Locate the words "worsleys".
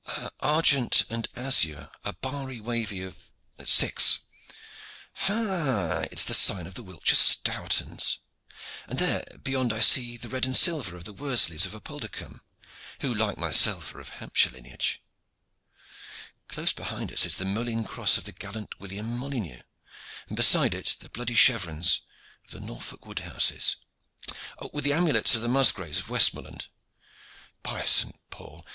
11.13-11.67